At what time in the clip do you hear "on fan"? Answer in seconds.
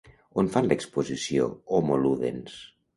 0.41-0.69